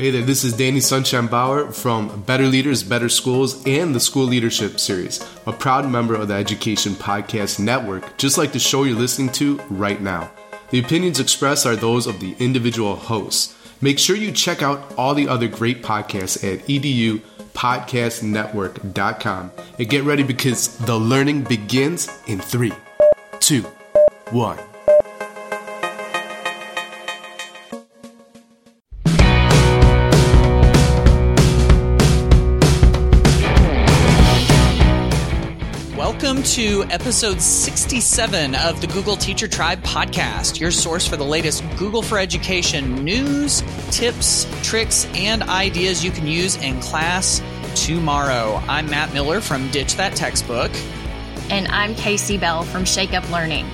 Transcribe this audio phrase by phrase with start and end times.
[0.00, 4.24] Hey there, this is Danny Sunshine Bauer from Better Leaders, Better Schools, and the School
[4.24, 8.98] Leadership Series, a proud member of the Education Podcast Network, just like the show you're
[8.98, 10.30] listening to right now.
[10.70, 13.54] The opinions expressed are those of the individual hosts.
[13.82, 20.22] Make sure you check out all the other great podcasts at edupodcastnetwork.com and get ready
[20.22, 22.72] because the learning begins in three,
[23.38, 23.66] two,
[24.30, 24.58] one.
[36.54, 42.02] To episode 67 of the Google Teacher Tribe podcast, your source for the latest Google
[42.02, 47.40] for Education news, tips, tricks, and ideas you can use in class
[47.76, 48.60] tomorrow.
[48.66, 50.72] I'm Matt Miller from Ditch That Textbook.
[51.50, 53.64] And I'm Kasey Bell from Shake Up Learning.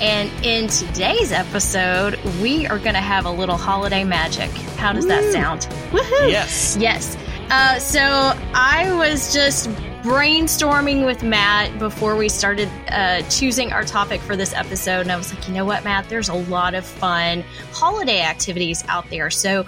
[0.00, 4.48] And in today's episode, we are going to have a little holiday magic.
[4.78, 5.10] How does Woo.
[5.10, 5.60] that sound?
[5.92, 6.30] Woohoo!
[6.30, 6.74] Yes.
[6.80, 7.18] Yes.
[7.50, 9.68] Uh, so I was just
[10.02, 15.00] brainstorming with Matt before we started uh, choosing our topic for this episode.
[15.00, 18.84] And I was like, you know what, Matt, there's a lot of fun holiday activities
[18.86, 19.28] out there.
[19.28, 19.66] So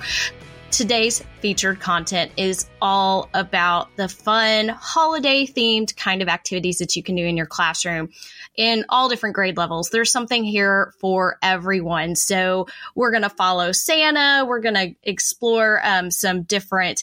[0.70, 7.02] today's featured content is all about the fun holiday themed kind of activities that you
[7.02, 8.10] can do in your classroom
[8.56, 9.90] in all different grade levels.
[9.90, 12.14] There's something here for everyone.
[12.14, 14.44] So we're going to follow Santa.
[14.46, 17.02] We're going to explore um, some different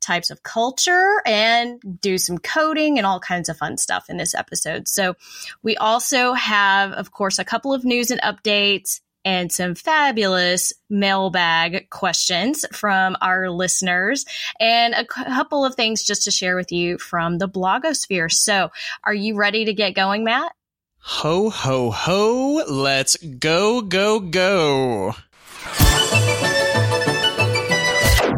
[0.00, 4.34] types of culture and do some coding and all kinds of fun stuff in this
[4.34, 4.88] episode.
[4.88, 5.14] So
[5.62, 11.90] we also have, of course, a couple of news and updates and some fabulous mailbag
[11.90, 14.24] questions from our listeners
[14.60, 18.30] and a couple of things just to share with you from the blogosphere.
[18.30, 18.70] So
[19.02, 20.52] are you ready to get going, Matt?
[20.98, 22.64] Ho, ho, ho.
[22.68, 25.14] Let's go, go, go.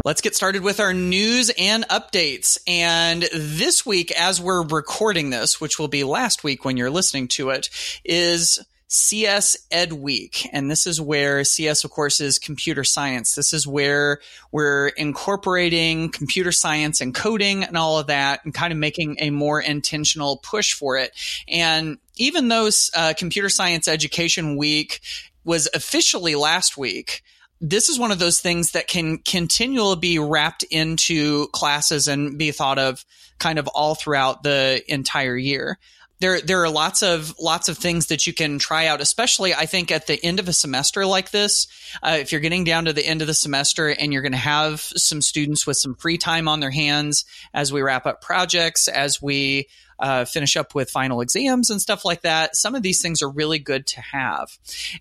[0.09, 2.57] Let's get started with our news and updates.
[2.65, 7.27] And this week, as we're recording this, which will be last week when you're listening
[7.27, 7.69] to it,
[8.03, 8.57] is
[8.87, 10.49] CS Ed Week.
[10.51, 13.35] And this is where CS, of course, is computer science.
[13.35, 14.19] This is where
[14.51, 19.29] we're incorporating computer science and coding and all of that and kind of making a
[19.29, 21.11] more intentional push for it.
[21.47, 25.01] And even though uh, Computer Science Education Week
[25.43, 27.21] was officially last week,
[27.61, 32.51] this is one of those things that can continually be wrapped into classes and be
[32.51, 33.03] thought of
[33.37, 35.77] kind of all throughout the entire year.
[36.21, 39.65] There, there are lots of lots of things that you can try out, especially I
[39.65, 41.67] think at the end of a semester like this.
[42.03, 44.37] Uh, if you're getting down to the end of the semester and you're going to
[44.37, 48.89] have some students with some free time on their hands as we wrap up projects,
[48.89, 53.01] as we uh, finish up with final exams and stuff like that, some of these
[53.01, 54.49] things are really good to have.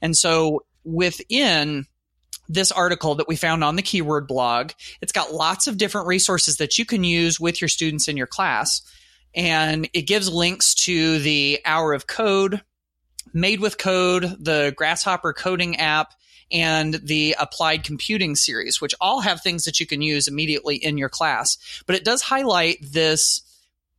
[0.01, 1.87] And so within
[2.49, 4.73] this article that we found on the keyword blog.
[5.01, 8.27] It's got lots of different resources that you can use with your students in your
[8.27, 8.83] class.
[9.35, 12.63] And it gives links to the hour of code,
[13.33, 16.15] made with code, the Grasshopper coding app,
[16.51, 20.97] and the applied computing series, which all have things that you can use immediately in
[20.97, 21.59] your class.
[21.87, 23.43] But it does highlight this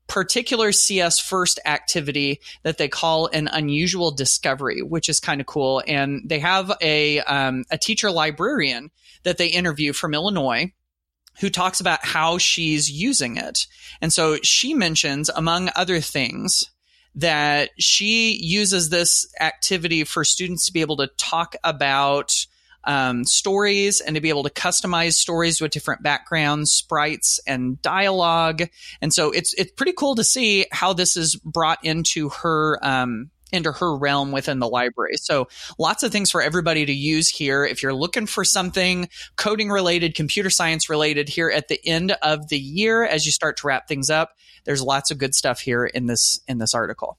[0.10, 5.82] particular CS first activity that they call an unusual discovery, which is kind of cool.
[5.88, 8.92] And they have a, um, a teacher librarian
[9.24, 10.74] that they interview from Illinois
[11.40, 13.68] who talks about how she's using it.
[14.02, 16.70] And so she mentions, among other things,
[17.16, 22.46] that she uses this activity for students to be able to talk about
[22.84, 28.64] um, stories and to be able to customize stories with different backgrounds, sprites, and dialogue.
[29.02, 33.30] And so it's it's pretty cool to see how this is brought into her um,
[33.52, 35.18] into her realm within the library.
[35.18, 35.48] So
[35.78, 37.66] lots of things for everybody to use here.
[37.66, 42.50] If you're looking for something coding related, computer science related here at the end of
[42.50, 44.36] the year as you start to wrap things up,
[44.66, 47.18] there's lots of good stuff here in this in this article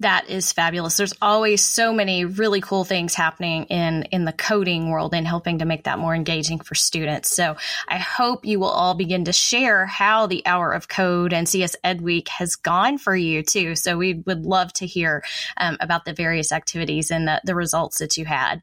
[0.00, 0.96] that is fabulous.
[0.96, 5.58] There's always so many really cool things happening in in the coding world and helping
[5.58, 7.34] to make that more engaging for students.
[7.34, 11.48] So I hope you will all begin to share how the hour of code and
[11.48, 13.76] CS Ed Week has gone for you too.
[13.76, 15.22] So we would love to hear
[15.58, 18.62] um, about the various activities and the, the results that you had.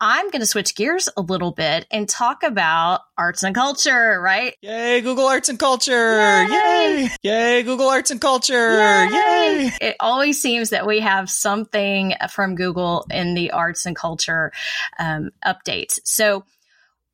[0.00, 4.54] I'm going to switch gears a little bit and talk about arts and culture, right?
[4.60, 6.42] Yay, Google Arts and Culture!
[6.44, 7.08] Yay!
[7.22, 9.06] Yay, Yay Google Arts and Culture!
[9.06, 9.10] Yay!
[9.10, 9.72] Yay!
[9.80, 14.52] It always seems that we have something from Google in the arts and culture
[14.98, 15.98] um, updates.
[16.04, 16.44] So,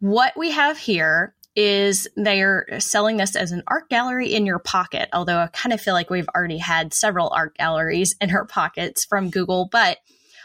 [0.00, 5.08] what we have here is they're selling this as an art gallery in your pocket,
[5.12, 9.04] although I kind of feel like we've already had several art galleries in our pockets
[9.04, 9.98] from Google, but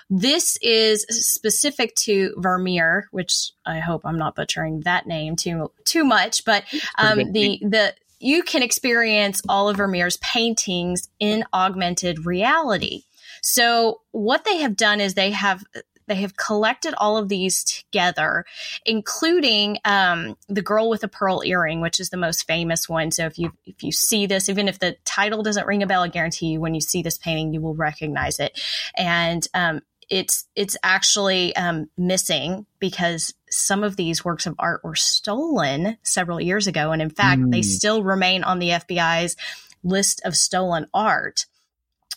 [0.09, 6.05] This is specific to Vermeer, which I hope I'm not butchering that name too too
[6.05, 6.63] much, but
[6.97, 13.03] um, the the you can experience all of Vermeer's paintings in augmented reality.
[13.41, 15.63] So what they have done is they have
[16.07, 18.45] they have collected all of these together,
[18.85, 23.11] including um, the girl with a pearl earring, which is the most famous one.
[23.11, 26.03] So if you if you see this, even if the title doesn't ring a bell,
[26.03, 28.59] I guarantee you when you see this painting, you will recognize it.
[28.95, 34.95] And um, it's it's actually um, missing because some of these works of art were
[34.95, 37.51] stolen several years ago, and in fact, mm.
[37.51, 39.35] they still remain on the FBI's
[39.83, 41.45] list of stolen art.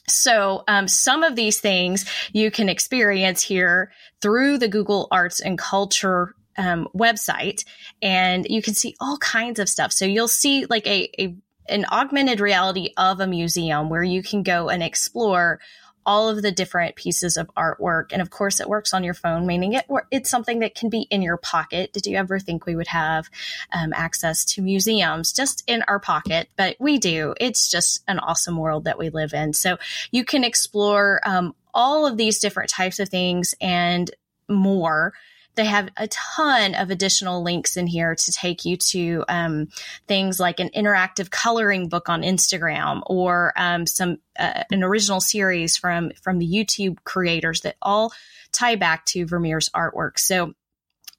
[0.08, 5.58] So, um, some of these things you can experience here through the Google Arts and
[5.58, 7.64] Culture um, website,
[8.02, 9.92] and you can see all kinds of stuff.
[9.92, 11.36] So, you'll see like a, a
[11.68, 15.60] an augmented reality of a museum where you can go and explore
[16.06, 18.12] all of the different pieces of artwork.
[18.12, 21.02] And of course, it works on your phone, meaning it it's something that can be
[21.10, 21.92] in your pocket.
[21.92, 23.28] Did you ever think we would have
[23.72, 26.48] um, access to museums just in our pocket?
[26.56, 27.34] But we do.
[27.40, 29.52] It's just an awesome world that we live in.
[29.52, 29.78] So
[30.10, 34.10] you can explore um, all of these different types of things and
[34.48, 35.12] more
[35.54, 39.68] they have a ton of additional links in here to take you to um,
[40.06, 45.76] things like an interactive coloring book on Instagram or um, some uh, an original series
[45.76, 48.12] from from the YouTube creators that all
[48.52, 50.18] tie back to Vermeer's artwork.
[50.18, 50.54] So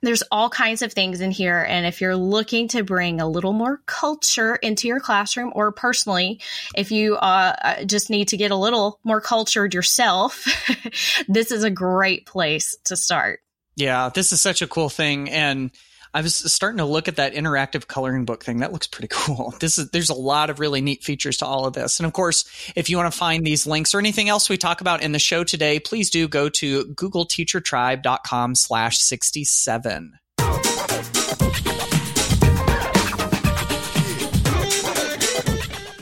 [0.02, 1.62] there's all kinds of things in here.
[1.62, 6.42] And if you're looking to bring a little more culture into your classroom, or personally,
[6.76, 10.46] if you uh, uh just need to get a little more cultured yourself,
[11.28, 13.42] this is a great place to start.
[13.76, 15.30] Yeah, this is such a cool thing.
[15.30, 15.72] And
[16.14, 18.58] I was starting to look at that interactive coloring book thing.
[18.58, 19.54] That looks pretty cool.
[19.60, 22.00] This is there's a lot of really neat features to all of this.
[22.00, 22.46] And of course,
[22.76, 25.20] if you want to find these links or anything else we talk about in the
[25.20, 30.14] show today, please do go to googleteachertribe.com slash 67.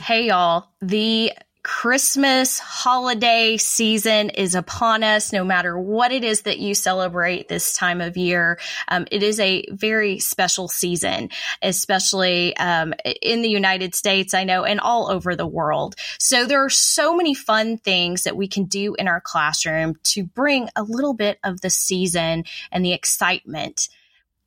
[0.01, 1.31] Hey y'all, the
[1.63, 7.73] Christmas holiday season is upon us, no matter what it is that you celebrate this
[7.73, 8.59] time of year.
[8.87, 11.29] Um, it is a very special season,
[11.61, 15.95] especially um, in the United States, I know, and all over the world.
[16.17, 20.23] So there are so many fun things that we can do in our classroom to
[20.23, 23.89] bring a little bit of the season and the excitement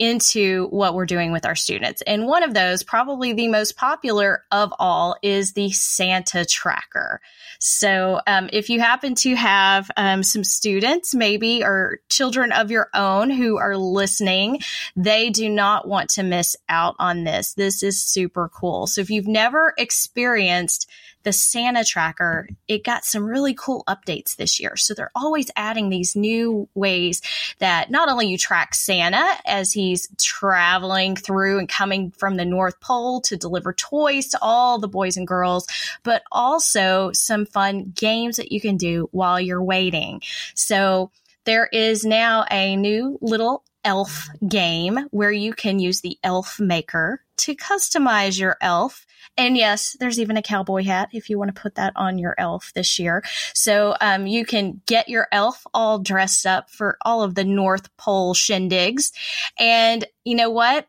[0.03, 2.03] into what we're doing with our students.
[2.03, 7.21] And one of those, probably the most popular of all, is the Santa Tracker.
[7.61, 12.89] So um, if you happen to have um, some students, maybe, or children of your
[12.93, 14.59] own who are listening,
[14.97, 17.55] they do not want to miss out on this.
[17.55, 18.89] This is super cool.
[18.89, 20.91] So if you've never experienced
[21.23, 24.77] the Santa tracker, it got some really cool updates this year.
[24.77, 27.23] So they're always adding these new ways
[27.59, 32.81] that not only you track Santa as he's traveling through and coming from the North
[32.81, 35.67] Pole to deliver toys to all the boys and girls,
[36.03, 40.23] but also some fun games that you can do while you're waiting.
[40.55, 41.11] So
[41.45, 47.22] there is now a new little elf game where you can use the elf maker
[47.43, 49.07] to customize your elf.
[49.37, 52.35] And yes, there's even a cowboy hat if you want to put that on your
[52.39, 53.23] elf this year.
[53.55, 57.95] So um, you can get your elf all dressed up for all of the North
[57.97, 59.13] Pole shindigs.
[59.59, 60.87] And you know what?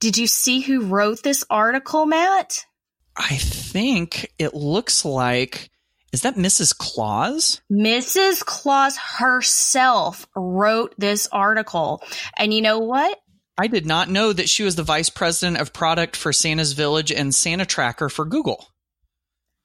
[0.00, 2.64] Did you see who wrote this article, Matt?
[3.16, 5.70] I think it looks like
[6.12, 6.76] is that Mrs.
[6.76, 7.60] Claus?
[7.70, 8.44] Mrs.
[8.44, 12.02] Claus herself wrote this article.
[12.38, 13.20] And you know what?
[13.58, 17.10] I did not know that she was the vice president of product for Santa's Village
[17.10, 18.68] and Santa Tracker for Google.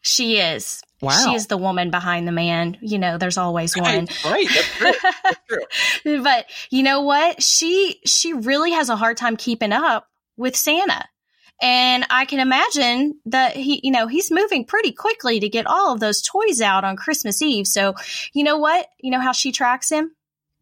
[0.02, 0.82] She is.
[1.00, 1.24] Wow.
[1.24, 2.78] She is the woman behind the man.
[2.82, 4.06] You know, there's always one.
[4.06, 4.48] Right, right.
[4.50, 4.92] That's true.
[5.24, 6.24] That's true.
[6.24, 7.44] but you know what?
[7.44, 10.08] She she really has a hard time keeping up
[10.38, 11.06] with Santa.
[11.62, 15.94] And I can imagine that he, you know, he's moving pretty quickly to get all
[15.94, 17.68] of those toys out on Christmas Eve.
[17.68, 17.94] So,
[18.34, 18.88] you know what?
[19.00, 20.12] You know how she tracks him?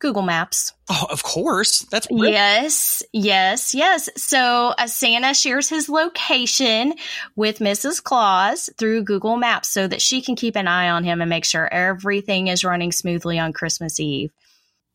[0.02, 0.74] Google Maps.
[0.90, 1.86] Oh, of course.
[1.92, 2.34] That's brilliant.
[2.34, 4.10] yes, yes, yes.
[4.18, 6.96] So uh, Santa shares his location
[7.38, 8.04] with Mrs.
[8.04, 11.46] Claus through Google Maps so that she can keep an eye on him and make
[11.46, 14.32] sure everything is running smoothly on Christmas Eve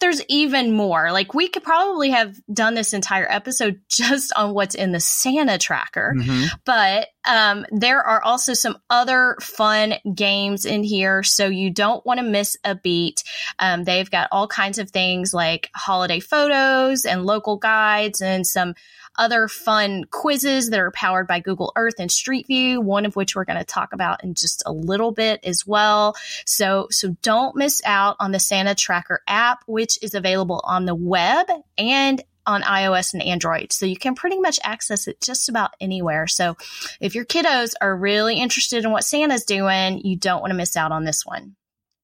[0.01, 1.11] there's even more.
[1.13, 5.59] Like we could probably have done this entire episode just on what's in the Santa
[5.59, 6.47] tracker, mm-hmm.
[6.65, 12.19] but um, there are also some other fun games in here, so you don't want
[12.19, 13.25] to miss a beat.
[13.59, 18.75] Um, they've got all kinds of things like holiday photos and local guides and some
[19.19, 23.35] other fun quizzes that are powered by Google Earth and Street View, one of which
[23.35, 26.15] we're going to talk about in just a little bit as well.
[26.45, 30.95] So, so don't miss out on the Santa Tracker app, which is available on the
[30.95, 31.47] web
[31.79, 33.73] and on iOS and Android.
[33.73, 36.27] So you can pretty much access it just about anywhere.
[36.27, 36.57] So
[37.01, 40.77] if your kiddos are really interested in what Santa's doing, you don't want to miss
[40.77, 41.57] out on this one.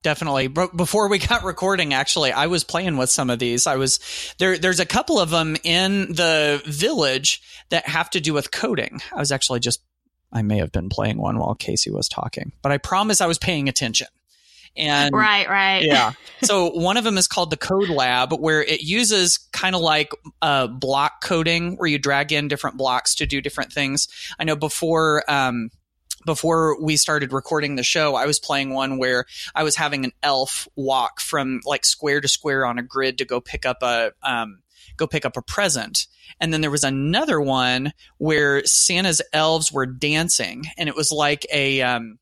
[0.02, 0.49] Definitely.
[0.49, 3.66] Before we got recording, actually, I was playing with some of these.
[3.66, 4.00] I was
[4.38, 4.59] there.
[4.59, 7.40] There's a couple of them in the village
[7.71, 9.00] that have to do with coding.
[9.14, 9.80] I was actually just,
[10.32, 13.38] I may have been playing one while Kasey was talking, but I promise I was
[13.38, 14.09] paying attention.
[14.75, 15.82] And right, right.
[15.85, 16.12] Yeah.
[16.42, 20.12] so one of them is called the Code Lab, where it uses kind of like
[20.40, 24.09] uh, block coding, where you drag in different blocks to do different things.
[24.38, 25.25] I know before.
[25.28, 25.71] Um,
[26.25, 30.12] before we started recording the show, I was playing one where I was having an
[30.23, 34.12] elf walk from like square to square on a grid to go pick up a
[34.23, 34.62] um,
[34.97, 36.07] go pick up a present.
[36.41, 41.47] And then there was another one where Santa's elves were dancing, and it was like
[41.52, 42.19] a um,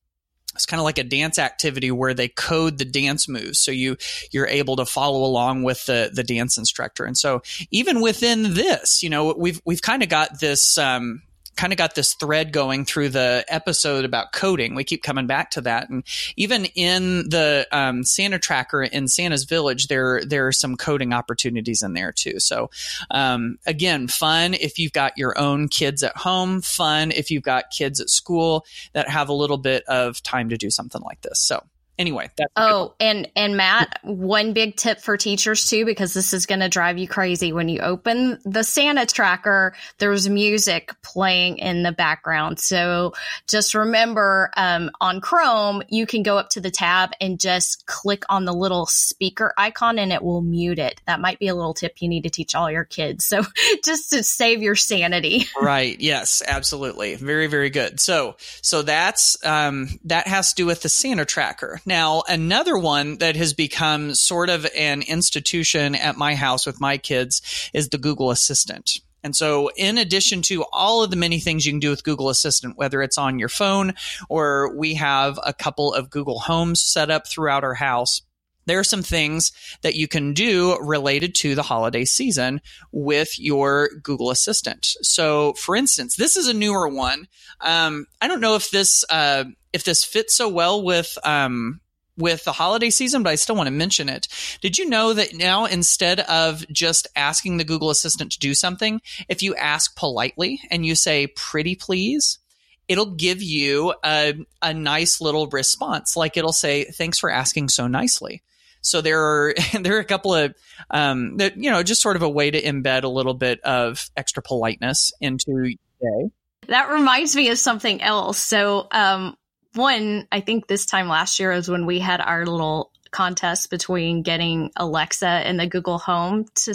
[0.54, 3.96] it's kind of like a dance activity where they code the dance moves so you
[4.32, 7.40] you're able to follow along with the the dance instructor and so
[7.70, 11.22] even within this you know we've we've kind of got this um,
[11.60, 14.74] kind of got this thread going through the episode about coding.
[14.74, 16.04] We keep coming back to that, and
[16.36, 21.82] even in the um, Santa Tracker in Santa's Village, there there are some coding opportunities
[21.82, 22.40] in there too.
[22.40, 22.70] So
[23.10, 26.62] um, again, fun if you've got your own kids at home.
[26.62, 28.64] Fun if you've got kids at school
[28.94, 31.40] that have a little bit of time to do something like this.
[31.40, 31.62] So
[32.00, 36.46] anyway that's oh and and matt one big tip for teachers too because this is
[36.46, 37.52] going to drive you crazy.
[37.52, 42.58] When you open the santa tracker there's music playing in the background.
[42.58, 43.12] So
[43.46, 48.24] just remember um, on chrome you can go up to the tab and just click
[48.28, 51.00] on the little speaker icon and it will mute it.
[51.06, 53.24] That might be a little tip you need to teach all your kids.
[53.24, 53.42] So
[53.84, 55.44] just to save your sanity.
[55.60, 56.00] Right.
[56.00, 57.16] Yes absolutely.
[57.16, 58.00] Very very good.
[58.00, 63.18] So so that's um, that has to do with the santa tracker now, another one
[63.18, 67.42] that has become sort of an institution at my house with my kids
[67.74, 69.00] is the Google Assistant.
[69.24, 72.30] And so, in addition to all of the many things you can do with Google
[72.30, 73.94] Assistant, whether it's on your phone
[74.28, 78.22] or we have a couple of Google Homes set up throughout our house,
[78.70, 79.50] there are some things
[79.82, 82.60] that you can do related to the holiday season
[82.92, 84.94] with your Google Assistant.
[85.02, 87.26] So, for instance, this is a newer one.
[87.60, 91.80] Um, I don't know if this uh, if this fits so well with um,
[92.16, 94.28] with the holiday season, but I still want to mention it.
[94.60, 99.00] Did you know that now instead of just asking the Google Assistant to do something,
[99.28, 102.38] if you ask politely and you say "pretty please,"
[102.86, 106.16] it'll give you a, a nice little response.
[106.16, 108.44] Like it'll say, "Thanks for asking so nicely."
[108.80, 110.54] So there are there are a couple of
[110.90, 114.10] um, that you know just sort of a way to embed a little bit of
[114.16, 116.30] extra politeness into day.
[116.68, 118.38] That reminds me of something else.
[118.38, 119.36] So um,
[119.74, 124.22] one, I think this time last year was when we had our little contest between
[124.22, 126.74] getting Alexa and the Google Home to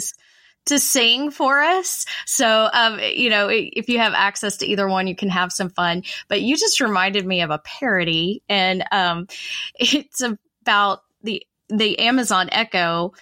[0.66, 2.06] to sing for us.
[2.26, 5.70] So, um, you know, if you have access to either one, you can have some
[5.70, 6.02] fun.
[6.28, 9.28] But you just reminded me of a parody, and um,
[9.76, 10.22] it's
[10.62, 13.12] about the the Amazon Echo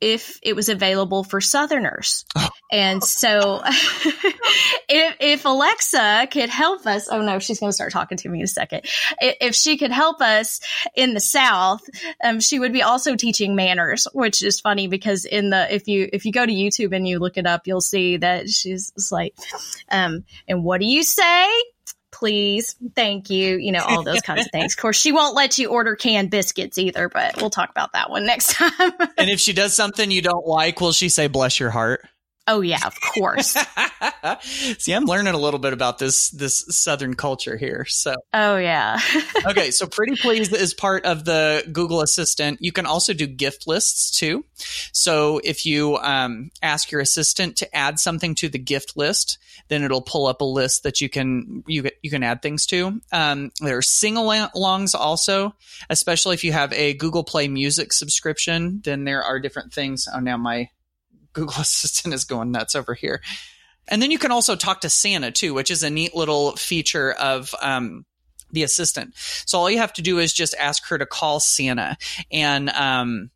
[0.00, 2.24] if it was available for Southerners.
[2.36, 2.48] Oh.
[2.72, 3.62] And so
[4.88, 8.40] if, if Alexa could help us, oh no, she's going to start talking to me
[8.40, 8.80] in a second.
[9.20, 10.58] If she could help us
[10.96, 11.82] in the South,
[12.24, 16.08] um, she would be also teaching manners, which is funny because in the, if you,
[16.12, 19.36] if you go to YouTube and you look it up, you'll see that she's like,
[19.88, 21.48] um, and what do you say?
[22.16, 24.72] Please, thank you, you know, all those kinds of things.
[24.72, 28.08] Of course, she won't let you order canned biscuits either, but we'll talk about that
[28.08, 28.72] one next time.
[29.18, 32.08] and if she does something you don't like, will she say, bless your heart?
[32.48, 33.56] Oh yeah, of course.
[34.78, 37.84] See, I'm learning a little bit about this this southern culture here.
[37.88, 39.00] So Oh yeah.
[39.46, 42.58] okay, so Pretty Please is part of the Google Assistant.
[42.60, 44.44] You can also do gift lists too.
[44.92, 49.38] So if you um, ask your assistant to add something to the gift list,
[49.68, 53.00] then it'll pull up a list that you can you you can add things to.
[53.10, 55.54] Um, there are sing-alongs also,
[55.90, 58.80] especially if you have a Google Play Music subscription.
[58.84, 60.06] Then there are different things.
[60.12, 60.68] Oh, now my
[61.36, 63.20] Google Assistant is going nuts over here.
[63.88, 67.12] And then you can also talk to Santa too, which is a neat little feature
[67.12, 68.04] of um,
[68.50, 69.14] the assistant.
[69.16, 71.96] So all you have to do is just ask her to call Santa,
[72.32, 73.30] and um,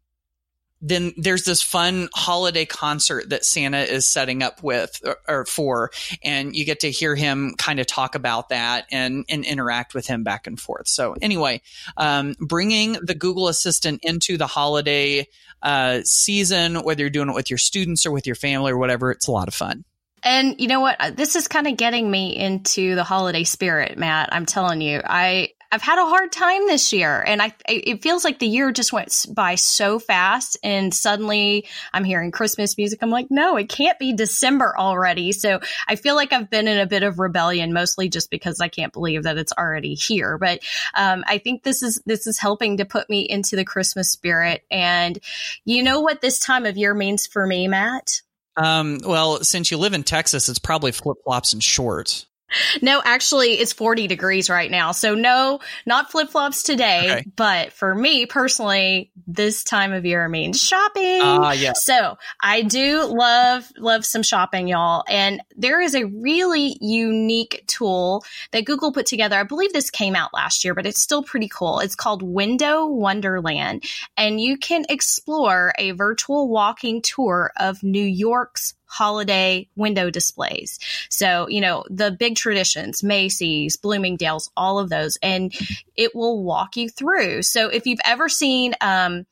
[0.81, 5.91] then there's this fun holiday concert that Santa is setting up with or, or for,
[6.25, 10.07] and you get to hear him kind of talk about that and and interact with
[10.07, 10.89] him back and forth.
[10.89, 11.61] So anyway,
[11.97, 15.27] um, bringing the Google Assistant into the holiday
[15.63, 19.11] uh, season, whether you're doing it with your students or with your family or whatever,
[19.11, 19.85] it's a lot of fun.
[20.23, 21.17] And you know what?
[21.17, 24.31] This is kind of getting me into the holiday spirit, Matt.
[24.33, 28.25] I'm telling you, I I've had a hard time this year, and I it feels
[28.25, 32.99] like the year just went by so fast, and suddenly I'm hearing Christmas music.
[33.03, 35.31] I'm like, no, it can't be December already.
[35.31, 38.67] So I feel like I've been in a bit of rebellion, mostly just because I
[38.69, 40.39] can't believe that it's already here.
[40.39, 40.61] But
[40.95, 44.65] um, I think this is this is helping to put me into the Christmas spirit.
[44.73, 45.21] And
[45.65, 48.23] you know what this time of year means for me, Matt?
[48.57, 52.27] Um, well, since you live in Texas, it's probably flip flops and shorts.
[52.83, 54.93] No, actually, it's 40 degrees right now.
[54.93, 57.11] So, no, not flip flops today.
[57.11, 57.25] Okay.
[57.37, 61.21] But for me personally, this time of year means shopping.
[61.23, 61.73] Ah, uh, yeah.
[61.75, 65.05] So, I do love, love some shopping, y'all.
[65.09, 69.37] And there is a really unique tool that Google put together.
[69.37, 71.81] I believe this came out last year, but it's still pretty cool.
[71.81, 73.85] It's called Window Wonderland.
[74.17, 80.79] And you can explore a virtual walking tour of New York's holiday window displays.
[81.09, 85.55] So, you know, the big traditions, Macy's, Bloomingdale's, all of those, and
[85.97, 87.43] it will walk you through.
[87.43, 89.27] So if you've ever seen, um,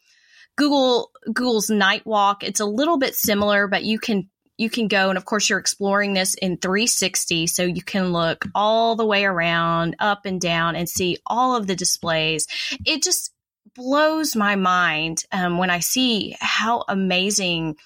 [0.56, 5.08] Google, Google's night walk, it's a little bit similar, but you can you can go
[5.08, 9.24] and of course you're exploring this in 360 so you can look all the way
[9.24, 12.48] around up and down and see all of the displays
[12.84, 13.32] it just
[13.76, 17.76] blows my mind um, when i see how amazing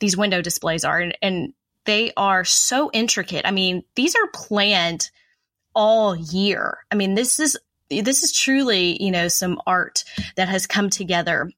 [0.00, 0.98] these window displays are.
[0.98, 1.52] And, and
[1.84, 3.46] they are so intricate.
[3.46, 5.10] I mean, these are planned
[5.74, 6.78] all year.
[6.90, 7.56] I mean, this is
[7.88, 10.04] this is truly, you know, some art
[10.36, 11.50] that has come together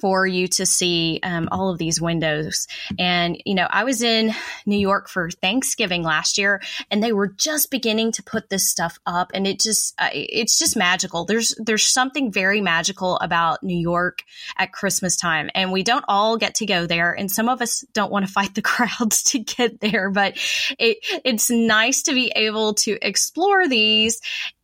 [0.00, 2.66] for you to see um, all of these windows.
[2.98, 4.34] And, you know, I was in
[4.66, 8.98] New York for Thanksgiving last year and they were just beginning to put this stuff
[9.06, 11.24] up and it just, uh, it's just magical.
[11.24, 14.22] There's, there's something very magical about New York
[14.56, 15.50] at Christmas time.
[15.54, 17.12] And we don't all get to go there.
[17.12, 20.36] And some of us don't want to fight the crowds to get there, but
[20.78, 24.20] it, it's nice to be able to explore these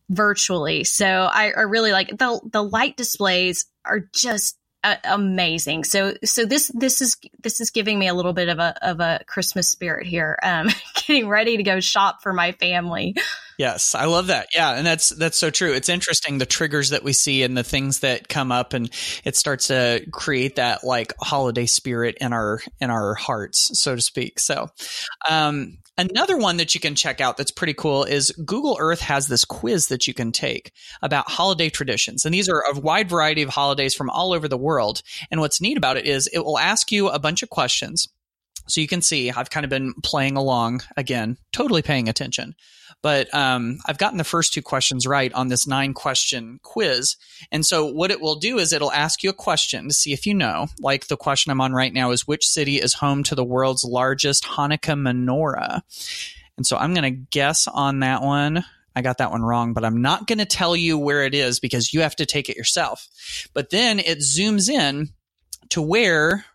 [0.09, 0.83] virtually.
[0.83, 5.83] So I, I really like the, the light displays are just uh, amazing.
[5.83, 8.99] So so this this is this is giving me a little bit of a of
[8.99, 10.37] a Christmas spirit here.
[10.43, 10.69] Um,
[11.07, 13.15] getting ready to go shop for my family.
[13.57, 14.47] Yes, I love that.
[14.53, 15.73] Yeah, and that's that's so true.
[15.73, 18.89] It's interesting the triggers that we see and the things that come up and
[19.23, 24.01] it starts to create that like holiday spirit in our in our hearts, so to
[24.01, 24.39] speak.
[24.39, 24.69] So,
[25.29, 29.27] um Another one that you can check out that's pretty cool is Google Earth has
[29.27, 32.25] this quiz that you can take about holiday traditions.
[32.25, 35.01] And these are a wide variety of holidays from all over the world.
[35.31, 38.09] And what's neat about it is it will ask you a bunch of questions.
[38.67, 42.55] So you can see I've kind of been playing along again, totally paying attention.
[43.01, 47.17] But um, I've gotten the first two questions right on this nine question quiz.
[47.51, 50.25] And so what it will do is it'll ask you a question to see if
[50.25, 50.67] you know.
[50.79, 53.83] Like the question I'm on right now is which city is home to the world's
[53.83, 55.81] largest Hanukkah menorah?
[56.57, 58.65] And so I'm going to guess on that one.
[58.95, 61.59] I got that one wrong, but I'm not going to tell you where it is
[61.59, 63.07] because you have to take it yourself.
[63.53, 65.09] But then it zooms in
[65.69, 66.45] to where,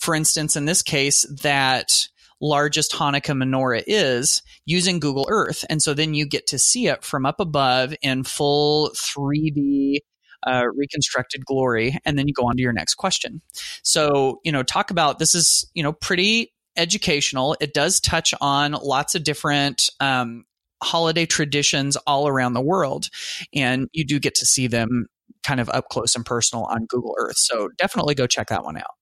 [0.00, 2.08] for instance, in this case, that
[2.40, 5.64] largest Hanukkah menorah is using Google Earth.
[5.68, 9.98] And so then you get to see it from up above in full 3D
[10.46, 11.98] uh, reconstructed glory.
[12.06, 13.42] And then you go on to your next question.
[13.82, 17.56] So, you know, talk about this is, you know, pretty educational.
[17.60, 20.44] It does touch on lots of different um,
[20.82, 23.08] holiday traditions all around the world.
[23.54, 25.08] And you do get to see them
[25.42, 27.36] kind of up close and personal on Google Earth.
[27.36, 28.94] So definitely go check that one out.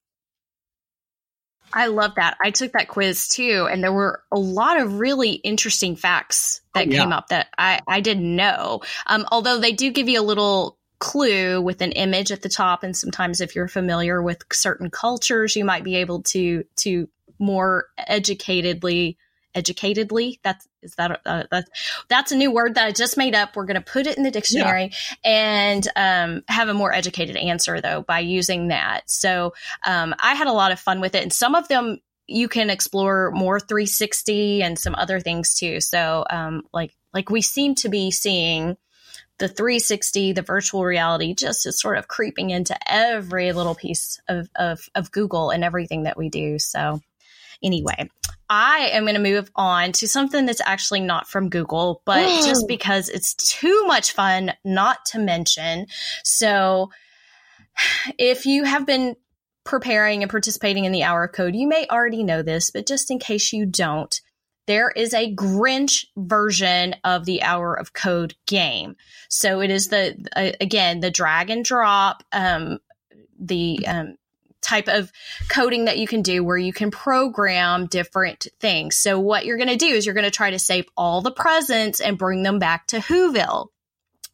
[1.72, 2.37] I love that.
[2.42, 6.88] I took that quiz too, and there were a lot of really interesting facts that
[6.88, 7.00] oh, yeah.
[7.00, 8.81] came up that I, I didn't know.
[9.07, 12.83] Um, although they do give you a little clue with an image at the top,
[12.83, 17.87] and sometimes if you're familiar with certain cultures, you might be able to to more
[17.98, 19.16] educatedly
[19.62, 20.38] educatedly.
[20.42, 21.71] That's is that uh, that's
[22.09, 23.57] that's a new word that i just made up.
[23.57, 24.92] We're going to put it in the dictionary
[25.25, 25.31] yeah.
[25.31, 29.11] and um, have a more educated answer though by using that.
[29.11, 29.55] So
[29.87, 32.68] um, i had a lot of fun with it and some of them you can
[32.68, 35.81] explore more 360 and some other things too.
[35.81, 38.77] So um, like like we seem to be seeing
[39.38, 44.49] the 360 the virtual reality just is sort of creeping into every little piece of,
[44.57, 46.59] of, of google and everything that we do.
[46.59, 47.01] So
[47.62, 48.09] Anyway,
[48.50, 52.66] I am going to move on to something that's actually not from Google, but just
[52.68, 55.87] because it's too much fun not to mention.
[56.24, 56.90] So,
[58.18, 59.16] if you have been
[59.64, 63.11] preparing and participating in the Hour of Code, you may already know this, but just
[63.11, 64.20] in case you don't,
[64.66, 68.96] there is a Grinch version of the Hour of Code game.
[69.28, 72.78] So it is the uh, again the drag and drop, um,
[73.38, 74.16] the um,
[74.62, 75.11] type of
[75.49, 78.97] coding that you can do where you can program different things.
[78.97, 81.31] So what you're going to do is you're going to try to save all the
[81.31, 83.68] presents and bring them back to Whoville.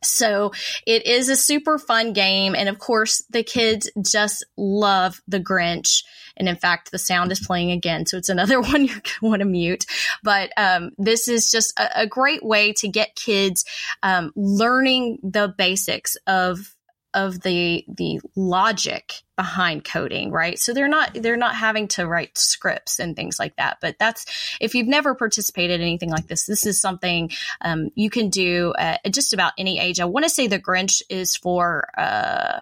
[0.05, 0.53] So
[0.87, 2.55] it is a super fun game.
[2.55, 6.05] And of course, the kids just love the Grinch.
[6.37, 8.07] And in fact, the sound is playing again.
[8.07, 9.87] So it's another one you're going to want to mute.
[10.23, 13.65] But um, this is just a, a, great way to get kids
[14.03, 16.75] um, learning the basics of
[17.15, 22.37] of the the logic behind coding right so they're not they're not having to write
[22.37, 24.27] scripts and things like that but that's
[24.61, 27.31] if you've never participated in anything like this this is something
[27.63, 31.03] um, you can do at just about any age i want to say the grinch
[31.09, 32.61] is for uh,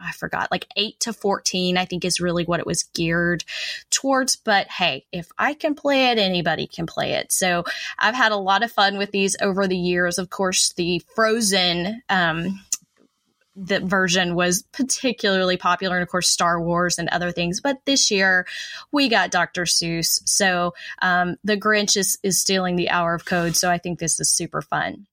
[0.00, 3.44] I forgot, like 8 to 14, I think is really what it was geared
[3.90, 4.36] towards.
[4.36, 7.32] But hey, if I can play it, anybody can play it.
[7.32, 7.64] So
[7.98, 10.18] I've had a lot of fun with these over the years.
[10.18, 12.60] Of course, the Frozen um,
[13.56, 17.60] the version was particularly popular, and of course, Star Wars and other things.
[17.60, 18.46] But this year,
[18.92, 19.62] we got Dr.
[19.62, 23.56] Seuss, so um, the Grinch is is stealing the hour of code.
[23.56, 25.06] So I think this is super fun.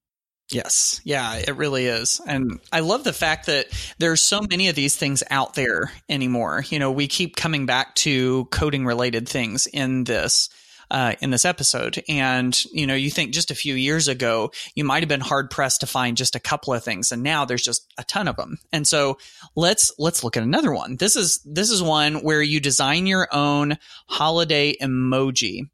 [0.49, 1.01] Yes.
[1.03, 2.21] Yeah, it really is.
[2.25, 6.63] And I love the fact that there's so many of these things out there anymore.
[6.69, 10.49] You know, we keep coming back to coding related things in this
[10.91, 12.03] uh, in this episode.
[12.07, 15.49] And, you know, you think just a few years ago, you might have been hard
[15.49, 17.11] pressed to find just a couple of things.
[17.11, 18.57] And now there's just a ton of them.
[18.71, 19.17] And so
[19.55, 20.97] let's, let's look at another one.
[20.97, 25.69] This is, this is one where you design your own holiday emoji.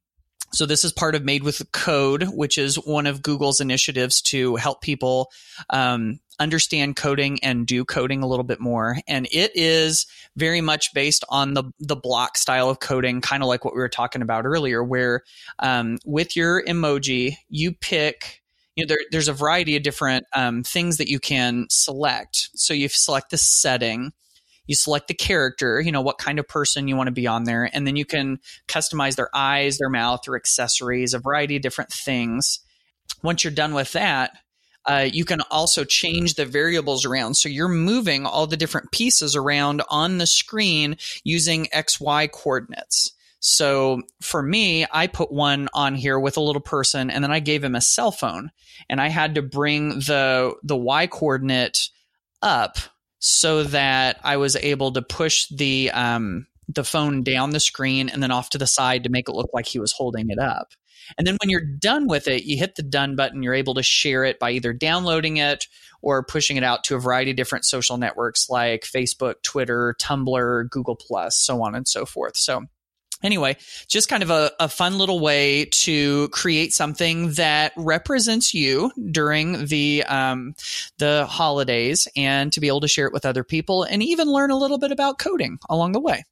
[0.54, 4.56] So this is part of Made with Code, which is one of Google's initiatives to
[4.56, 5.32] help people
[5.72, 9.00] um, understand coding and do coding a little bit more.
[9.08, 13.50] And it is very much based on the the block style of coding, kind of
[13.50, 15.24] like what we were talking about earlier, where
[15.58, 18.42] um, with your emoji you pick.
[18.76, 22.50] You know, there, there's a variety of different um, things that you can select.
[22.56, 24.14] So you select the setting,
[24.66, 27.44] you select the character, you know, what kind of person you want to be on
[27.44, 31.62] there, and then you can customize their eyes, their mouth, their accessories, a variety of
[31.62, 32.60] different things.
[33.22, 34.32] Once you're done with that,
[34.86, 37.36] uh, you can also change the variables around.
[37.36, 43.12] So you're moving all the different pieces around on the screen using XY coordinates.
[43.40, 47.40] So for me, I put one on here with a little person and then I
[47.40, 48.52] gave him a cell phone
[48.90, 51.90] and I had to bring the, the Y coordinate
[52.42, 52.78] up
[53.26, 58.22] so that I was able to push the um, the phone down the screen and
[58.22, 60.74] then off to the side to make it look like he was holding it up.
[61.18, 63.42] And then when you're done with it, you hit the done button.
[63.42, 65.68] You're able to share it by either downloading it
[66.02, 70.70] or pushing it out to a variety of different social networks like Facebook, Twitter, Tumblr,
[70.70, 72.36] Google Plus, so on and so forth.
[72.36, 72.64] So
[73.24, 73.58] anyway,
[73.88, 79.66] just kind of a, a, fun little way to create something that represents you during
[79.66, 80.56] the um,
[80.98, 84.52] the holidays, and to be able to share it with other people, and even learn
[84.52, 86.24] a little bit about coding along the way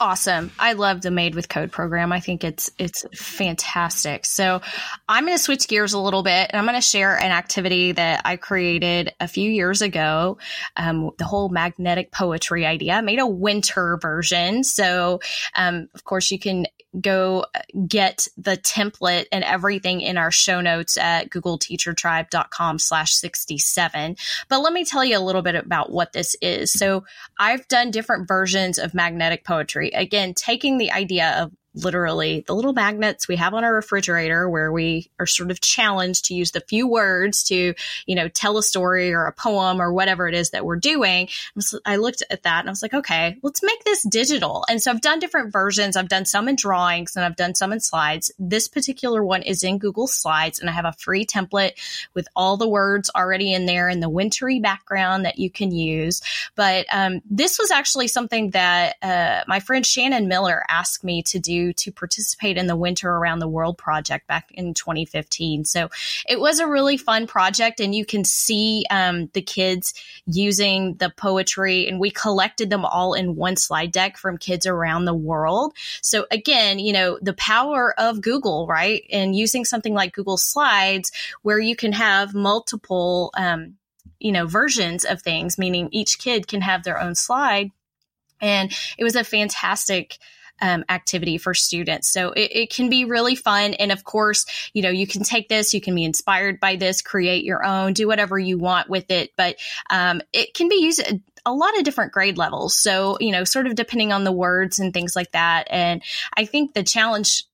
[0.00, 0.50] awesome.
[0.58, 2.12] I love the Made with Code program.
[2.12, 4.24] I think it's it's fantastic.
[4.24, 4.60] So
[5.08, 7.92] I'm going to switch gears a little bit, and I'm going to share an activity
[7.92, 10.38] that I created a few years ago.
[10.76, 12.94] Um, the whole magnetic poetry idea.
[12.94, 14.64] I made a winter version.
[14.64, 15.20] So
[15.54, 16.66] um, of course you can
[17.00, 17.44] go
[17.86, 24.16] get the template and everything in our show notes at googleteachertribe.com slash 67.
[24.48, 26.72] But let me tell you a little bit about what this is.
[26.72, 27.04] So
[27.38, 29.85] I've done different versions of magnetic poetry.
[29.94, 34.72] Again, taking the idea of literally the little magnets we have on our refrigerator where
[34.72, 37.74] we are sort of challenged to use the few words to,
[38.06, 41.28] you know, tell a story or a poem or whatever it is that we're doing.
[41.84, 44.64] I looked at that and I was like, okay, let's make this digital.
[44.68, 45.96] And so I've done different versions.
[45.96, 48.30] I've done some in drawings and I've done some in slides.
[48.38, 51.72] This particular one is in Google Slides and I have a free template
[52.14, 56.22] with all the words already in there and the wintry background that you can use.
[56.54, 61.38] But um, this was actually something that uh, my friend Shannon Miller asked me to
[61.38, 65.64] do to participate in the Winter Around the World project back in 2015.
[65.64, 65.88] So
[66.28, 69.94] it was a really fun project, and you can see um, the kids
[70.26, 75.04] using the poetry, and we collected them all in one slide deck from kids around
[75.04, 75.74] the world.
[76.02, 79.04] So again, you know, the power of Google, right?
[79.10, 83.76] And using something like Google Slides where you can have multiple, um,
[84.18, 87.70] you know, versions of things, meaning each kid can have their own slide.
[88.40, 90.18] And it was a fantastic
[90.60, 92.08] um, activity for students.
[92.08, 93.74] So it, it, can be really fun.
[93.74, 97.02] And of course, you know, you can take this, you can be inspired by this,
[97.02, 99.32] create your own, do whatever you want with it.
[99.36, 99.56] But
[99.90, 101.02] um, it can be used
[101.44, 102.76] a lot of different grade levels.
[102.76, 105.68] So, you know, sort of depending on the words and things like that.
[105.70, 106.02] And
[106.36, 107.44] I think the challenge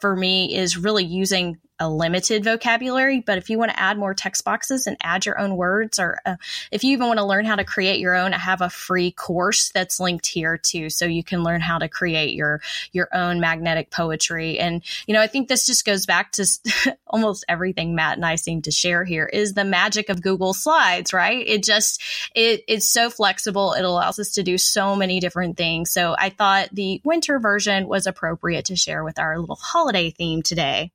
[0.00, 3.20] for me is really using a limited vocabulary.
[3.20, 6.18] But if you want to add more text boxes and add your own words, or
[6.26, 6.36] uh,
[6.72, 9.10] if you even want to learn how to create your own, I have a free
[9.10, 12.60] course that's linked here too, so you can learn how to create your
[12.92, 14.58] your own magnetic poetry.
[14.58, 16.46] And you know, I think this just goes back to
[17.06, 21.12] almost everything Matt and I seem to share here is the magic of Google Slides,
[21.12, 21.46] right?
[21.46, 22.02] It just
[22.34, 23.72] it it's so flexible.
[23.74, 25.92] It allows us to do so many different things.
[25.92, 30.42] So I thought the winter version was appropriate to share with our little holiday theme
[30.42, 30.92] today.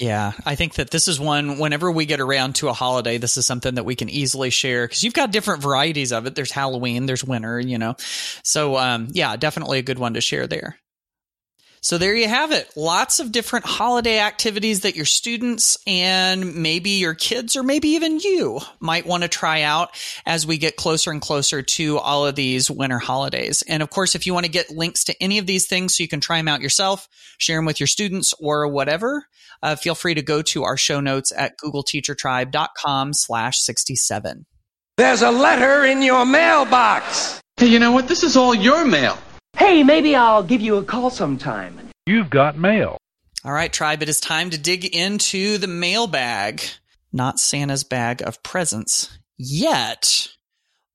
[0.00, 3.36] Yeah, I think that this is one, whenever we get around to a holiday, this
[3.36, 6.34] is something that we can easily share because you've got different varieties of it.
[6.34, 7.94] There's Halloween, there's winter, you know.
[8.42, 10.76] So, um, yeah, definitely a good one to share there.
[11.82, 12.70] So there you have it.
[12.76, 18.20] Lots of different holiday activities that your students and maybe your kids or maybe even
[18.20, 19.90] you might want to try out
[20.24, 23.62] as we get closer and closer to all of these winter holidays.
[23.62, 26.04] And of course, if you want to get links to any of these things so
[26.04, 29.26] you can try them out yourself, share them with your students or whatever,
[29.60, 34.46] uh, feel free to go to our show notes at googleteachertribe.com slash 67.
[34.96, 37.40] There's a letter in your mailbox.
[37.56, 38.06] Hey, you know what?
[38.06, 39.18] This is all your mail.
[39.64, 41.78] Hey, maybe I'll give you a call sometime.
[42.04, 42.98] You've got mail.
[43.44, 46.60] All right, tribe, it is time to dig into the mailbag.
[47.12, 50.30] Not Santa's bag of presents yet,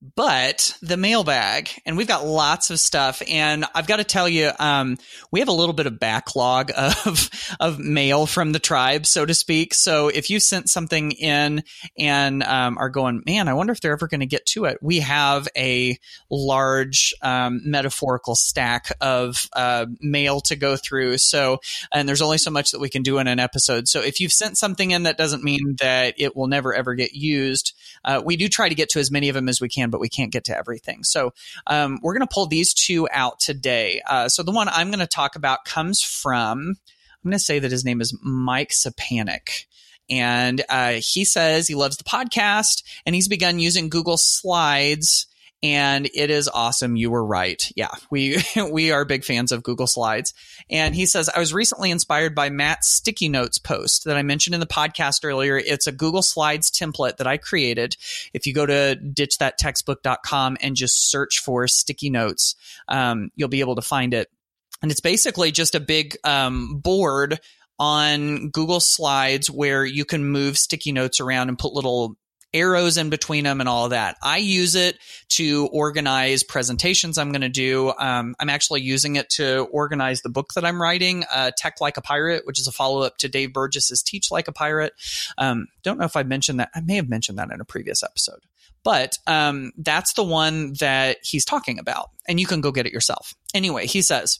[0.00, 1.70] but the mailbag.
[1.84, 3.20] And we've got lots of stuff.
[3.28, 4.96] And I've got to tell you, um,
[5.30, 9.34] we have a little bit of backlog of, of mail from the tribe, so to
[9.34, 9.74] speak.
[9.74, 11.64] So if you sent something in
[11.98, 14.78] and um, are going, man, I wonder if they're ever going to get to it,
[14.80, 15.98] we have a
[16.30, 21.18] large um, metaphorical stack of uh, mail to go through.
[21.18, 21.60] So,
[21.92, 23.88] and there's only so much that we can do in an episode.
[23.88, 27.14] So if you've sent something in, that doesn't mean that it will never ever get
[27.14, 27.74] used.
[28.04, 30.00] Uh, we do try to get to as many of them as we can, but
[30.00, 31.04] we can't get to everything.
[31.04, 31.32] So
[31.66, 34.00] um, we're going to pull these two out today.
[34.08, 36.76] Uh, so the one I'm going to talk about comes from,
[37.24, 39.66] I'm going to say that his name is Mike Sapanic.
[40.10, 45.26] And uh, he says he loves the podcast and he's begun using Google Slides
[45.62, 46.96] and it is awesome.
[46.96, 47.70] You were right.
[47.74, 48.38] Yeah, we
[48.70, 50.34] we are big fans of Google Slides.
[50.70, 54.54] And he says, I was recently inspired by Matt's sticky notes post that I mentioned
[54.54, 55.58] in the podcast earlier.
[55.58, 57.96] It's a Google Slides template that I created.
[58.32, 62.54] If you go to ditchthattextbook.com and just search for sticky notes,
[62.86, 64.28] um, you'll be able to find it.
[64.80, 67.40] And it's basically just a big um, board
[67.80, 72.16] on Google Slides where you can move sticky notes around and put little
[72.54, 74.16] arrows in between them and all that.
[74.22, 74.98] I use it
[75.30, 77.92] to organize presentations I'm going to do.
[77.98, 81.96] Um, I'm actually using it to organize the book that I'm writing, uh, Tech Like
[81.96, 84.94] a Pirate, which is a follow up to Dave Burgess's Teach Like a Pirate.
[85.36, 86.70] Um, don't know if I mentioned that.
[86.74, 88.40] I may have mentioned that in a previous episode.
[88.84, 92.92] But um, that's the one that he's talking about, and you can go get it
[92.92, 93.34] yourself.
[93.52, 94.38] Anyway, he says,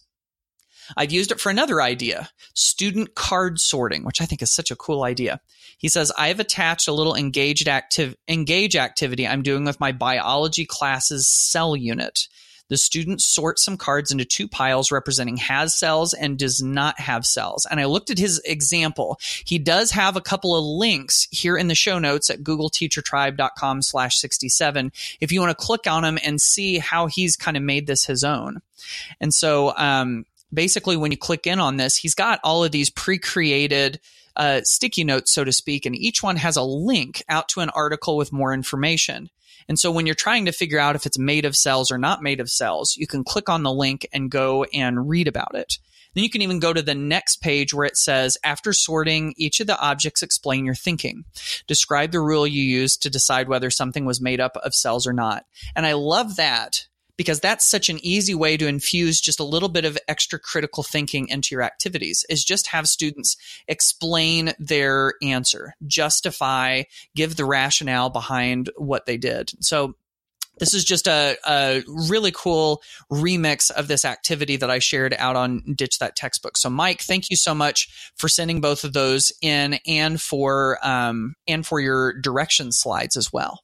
[0.97, 4.77] I've used it for another idea, student card sorting, which I think is such a
[4.77, 5.41] cool idea.
[5.79, 9.93] He says, I have attached a little engaged active engage activity I'm doing with my
[9.93, 12.29] biology class's cell unit.
[12.69, 17.25] The student sorts some cards into two piles representing has cells and does not have
[17.25, 17.67] cells.
[17.71, 19.19] And I looked at his example.
[19.45, 24.19] He does have a couple of links here in the show notes at googleteachertribe.com slash
[24.19, 27.87] 67 if you want to click on them and see how he's kind of made
[27.87, 28.61] this his own.
[29.21, 32.91] And so um, basically when you click in on this, he's got all of these
[32.91, 34.01] pre-created
[34.37, 37.71] uh, sticky notes, so to speak, and each one has a link out to an
[37.71, 39.31] article with more information.
[39.69, 42.23] And so when you're trying to figure out if it's made of cells or not
[42.23, 45.75] made of cells, you can click on the link and go and read about it.
[46.15, 49.61] Then you can even go to the next page where it says, after sorting each
[49.61, 51.25] of the objects, explain your thinking.
[51.67, 55.13] Describe the rule you used to decide whether something was made up of cells or
[55.13, 55.45] not.
[55.77, 56.88] And I love that
[57.19, 60.83] because that's such an easy way to infuse just a little bit of extra critical
[60.83, 68.09] thinking into your activities is just have students explain their answer, justify, give the rationale
[68.09, 69.51] behind what they did.
[69.61, 69.95] So
[70.59, 75.37] this is just a, a, really cool remix of this activity that I shared out
[75.37, 76.57] on Ditch That Textbook.
[76.57, 81.35] So, Mike, thank you so much for sending both of those in, and for um,
[81.47, 83.61] and for your direction slides as well.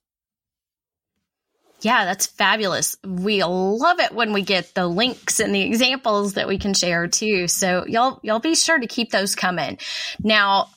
[1.84, 2.96] Yeah, that's fabulous.
[3.04, 7.08] We love it when we get the links and the examples that we can share
[7.08, 7.46] too.
[7.46, 9.76] So y'all y'all be sure to keep those coming.
[10.18, 10.70] Now,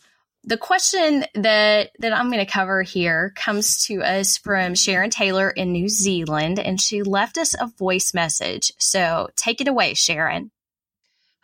[0.44, 5.50] the question that that I'm going to cover here comes to us from Sharon Taylor
[5.50, 8.74] in New Zealand and she left us a voice message.
[8.78, 10.52] So, take it away, Sharon.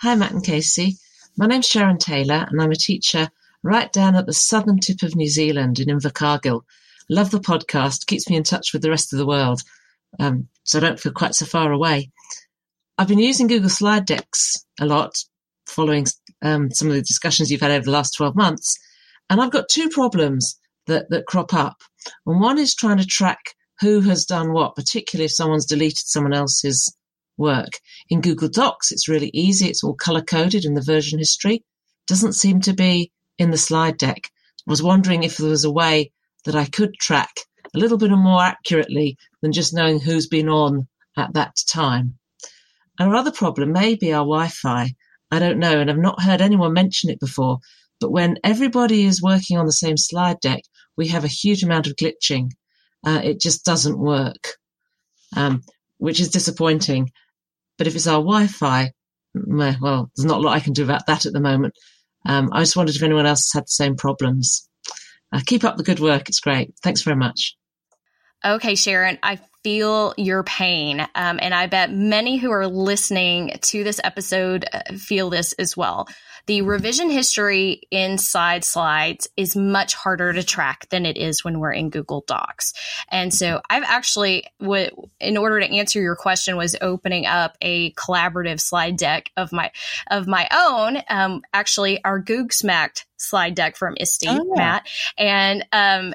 [0.01, 0.97] Hi Matt and Kasey.
[1.37, 3.29] My name's Sharon Taylor and I'm a teacher
[3.63, 6.63] right down at the southern tip of New Zealand in Invercargill
[7.13, 8.07] Love the podcast.
[8.07, 9.61] Keeps me in touch with the rest of the world.
[10.19, 12.09] Um, so I don't feel quite so far away.
[12.97, 15.15] I've been using Google Slide Decks a lot
[15.67, 16.07] following
[16.41, 18.79] um, some of the discussions you've had over the last 12 months.
[19.29, 21.77] And I've got two problems that, that crop up.
[22.25, 26.33] And one is trying to track who has done what, particularly if someone's deleted someone
[26.33, 26.97] else's
[27.37, 27.73] work.
[28.09, 29.67] In Google Docs, it's really easy.
[29.67, 31.63] It's all color coded in the version history.
[32.07, 34.31] Doesn't seem to be in the slide deck.
[34.67, 36.11] I was wondering if there was a way
[36.45, 37.31] that I could track
[37.73, 42.17] a little bit more accurately than just knowing who's been on at that time.
[42.99, 44.93] Our other problem may be our Wi-Fi.
[45.31, 47.59] I don't know, and I've not heard anyone mention it before,
[47.99, 50.61] but when everybody is working on the same slide deck,
[50.95, 52.51] we have a huge amount of glitching.
[53.03, 54.57] Uh, it just doesn't work,
[55.35, 55.61] um,
[55.97, 57.11] which is disappointing.
[57.77, 58.91] But if it's our Wi-Fi,
[59.33, 61.73] well, there's not a lot I can do about that at the moment.
[62.25, 64.69] Um, I just wondered if anyone else had the same problems.
[65.33, 66.29] Uh, keep up the good work.
[66.29, 66.75] It's great.
[66.83, 67.57] Thanks very much.
[68.45, 70.99] Okay, Sharon, I feel your pain.
[71.15, 75.75] Um, and I bet many who are listening to this episode uh, feel this as
[75.75, 76.07] well.
[76.45, 81.71] The revision history inside slides is much harder to track than it is when we're
[81.71, 82.73] in Google Docs.
[83.09, 84.45] And so I've actually,
[85.19, 89.71] in order to answer your question, was opening up a collaborative slide deck of my
[90.09, 90.97] of my own.
[91.09, 94.55] Um, actually, our Goog Smacked slide deck from ISTE, oh, yeah.
[94.55, 96.13] Matt, and um,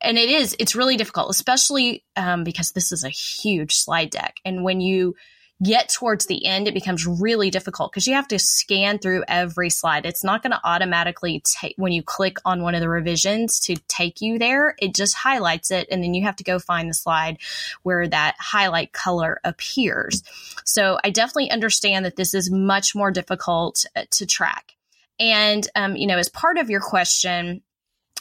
[0.00, 4.36] and it is it's really difficult especially um, because this is a huge slide deck
[4.44, 5.14] and when you
[5.62, 9.70] get towards the end it becomes really difficult because you have to scan through every
[9.70, 10.04] slide.
[10.04, 13.76] It's not going to automatically take when you click on one of the revisions to
[13.88, 16.94] take you there it just highlights it and then you have to go find the
[16.94, 17.38] slide
[17.82, 20.22] where that highlight color appears.
[20.64, 24.76] So i definitely understand that this is much more difficult uh, to track.
[25.18, 27.62] And um, you know as part of your question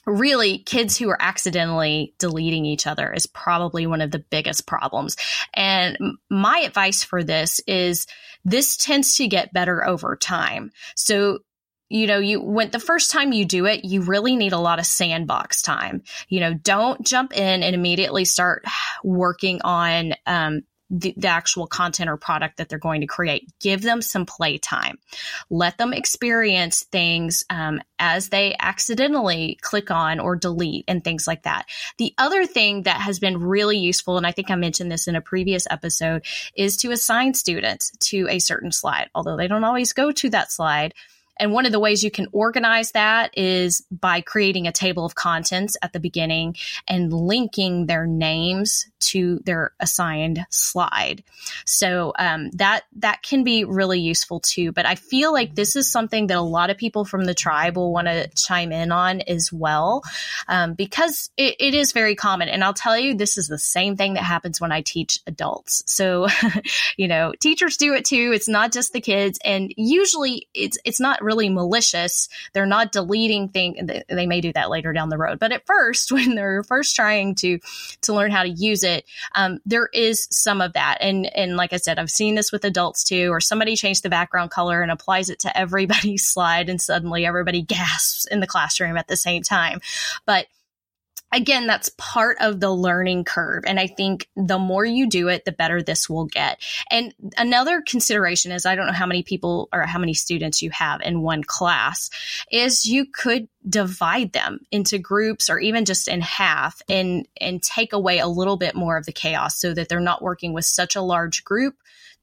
[0.06, 5.16] really kids who are accidentally deleting each other is probably one of the biggest problems.
[5.54, 5.98] And
[6.30, 8.08] my advice for this is
[8.44, 10.72] this tends to get better over time.
[10.96, 11.40] So
[11.88, 14.80] you know, you when the first time you do it, you really need a lot
[14.80, 16.02] of sandbox time.
[16.28, 18.66] You know, don't jump in and immediately start
[19.04, 23.52] working on um, the, the, actual content or product that they're going to create.
[23.60, 25.00] Give them some play time.
[25.50, 31.44] Let them experience things um, as they accidentally click on or delete and things like
[31.44, 31.66] that.
[31.98, 35.16] The other thing that has been really useful, and I think I mentioned this in
[35.16, 36.24] a previous episode,
[36.56, 40.52] is to assign students to a certain slide, although they don't always go to that
[40.52, 40.94] slide
[41.38, 45.16] and one of the ways you can organize that is by creating a table of
[45.16, 46.56] contents at the beginning
[46.88, 51.24] and linking their names to their assigned slide.
[51.66, 54.72] So um, that that can be really useful too.
[54.72, 57.78] But I feel like this is something that a lot of people from the tribe
[57.78, 60.04] will want to chime in on as well,
[60.48, 62.50] um, because it, it is very common.
[62.50, 65.84] And I'll tell you, this is the same thing that happens when I teach adults.
[65.86, 66.28] So
[66.98, 68.32] you know, teachers do it too.
[68.34, 72.30] It's not just the kids, and usually it's it's not really malicious.
[72.54, 73.78] They're not deleting things.
[74.10, 77.36] They may do that later down the road, but at first, when they're first trying
[77.36, 77.60] to
[78.02, 78.95] to learn how to use it,
[79.34, 80.98] um, there is some of that.
[81.02, 84.10] And and like I said, I've seen this with adults too, or somebody changed the
[84.10, 88.98] background color and applies it to everybody's slide, and suddenly everybody gasps in the classroom
[88.98, 89.80] at the same time.
[90.26, 90.48] But
[91.32, 93.64] again, that's part of the learning curve.
[93.68, 96.62] And I think the more you do it, the better this will get.
[96.90, 100.70] And another consideration is I don't know how many people or how many students you
[100.72, 102.10] have in one class
[102.52, 107.94] is you could divide them into groups or even just in half and and take
[107.94, 110.96] away a little bit more of the chaos so that they're not working with such
[110.96, 111.76] a large group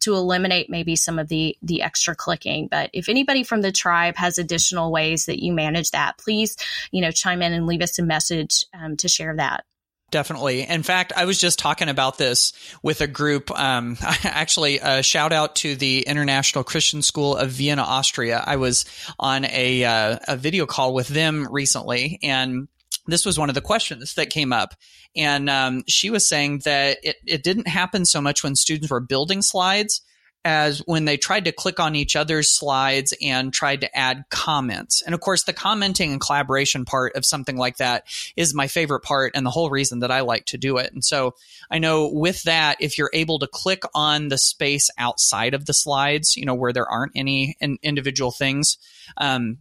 [0.03, 2.69] to eliminate maybe some of the the extra clicking.
[2.69, 6.57] But if anybody from the tribe has additional ways that you manage that, please
[6.91, 9.65] you know chime in and leave us a message um, to share that.
[10.13, 10.69] Definitely.
[10.69, 13.51] In fact, I was just talking about this with a group.
[13.51, 18.45] Um, actually, a shout out to the International Christian School of Vienna, Austria.
[18.47, 18.85] I was
[19.19, 22.69] on a uh, a video call with them recently, and
[23.07, 24.75] this was one of the questions that came up.
[25.17, 29.01] And um, she was saying that it, it didn't happen so much when students were
[29.01, 30.03] building slides
[30.45, 35.03] as when they tried to click on each other's slides and tried to add comments.
[35.03, 38.05] And of course, the commenting and collaboration part of something like that
[38.37, 40.93] is my favorite part and the whole reason that I like to do it.
[40.93, 41.35] And so
[41.71, 45.75] I know with that, if you're able to click on the space outside of the
[45.75, 48.79] slides, you know, where there aren't any in individual things,
[49.19, 49.59] um,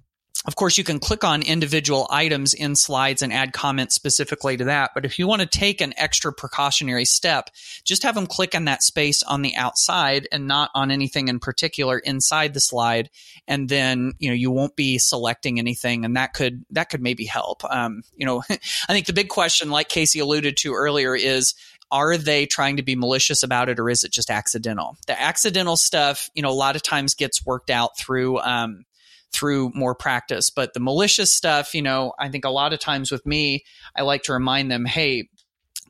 [0.47, 4.63] of course, you can click on individual items in slides and add comments specifically to
[4.65, 4.91] that.
[4.95, 7.51] But if you want to take an extra precautionary step,
[7.83, 11.39] just have them click on that space on the outside and not on anything in
[11.39, 13.11] particular inside the slide.
[13.47, 17.25] And then, you know, you won't be selecting anything and that could, that could maybe
[17.25, 17.63] help.
[17.69, 18.57] Um, you know, I
[18.93, 21.53] think the big question, like Kasey alluded to earlier is,
[21.91, 24.97] are they trying to be malicious about it or is it just accidental?
[25.05, 28.85] The accidental stuff, you know, a lot of times gets worked out through, um,
[29.33, 30.49] through more practice.
[30.49, 33.63] But the malicious stuff, you know, I think a lot of times with me,
[33.95, 35.29] I like to remind them, hey,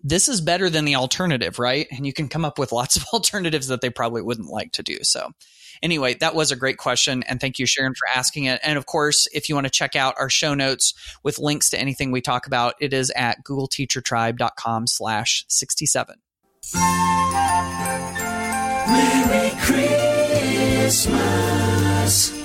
[0.04, 1.88] this is better than the alternative, right?
[1.92, 4.84] And you can come up with lots of alternatives that they probably wouldn't like to
[4.84, 4.98] do.
[5.04, 5.32] So,
[5.82, 7.24] anyway, that was a great question.
[7.24, 8.60] And thank you, Sharon, for asking it.
[8.64, 11.80] And of course, if you want to check out our show notes with links to
[11.80, 16.16] anything we talk about, it is at googleteachertribe.com slash 67.
[18.88, 19.52] Merry
[20.82, 22.41] Christmas.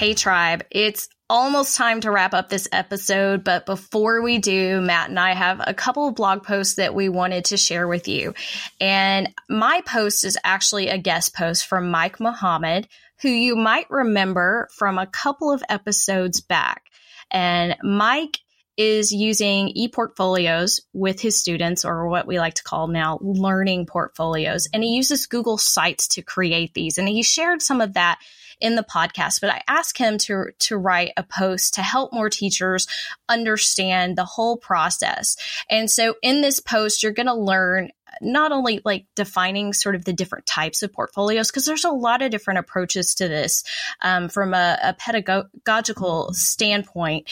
[0.00, 0.64] Hey, tribe.
[0.70, 5.34] It's almost time to wrap up this episode, but before we do, Matt and I
[5.34, 8.32] have a couple of blog posts that we wanted to share with you.
[8.80, 12.88] And my post is actually a guest post from Mike Muhammad,
[13.20, 16.84] who you might remember from a couple of episodes back.
[17.30, 18.38] And Mike
[18.80, 24.68] is using e-portfolios with his students or what we like to call now learning portfolios
[24.72, 28.18] and he uses google sites to create these and he shared some of that
[28.60, 32.28] in the podcast, but I asked him to to write a post to help more
[32.28, 32.86] teachers
[33.28, 35.36] understand the whole process.
[35.68, 40.04] And so in this post, you're going to learn not only like defining sort of
[40.04, 43.64] the different types of portfolios, because there's a lot of different approaches to this
[44.02, 47.28] um, from a, a pedagogical standpoint.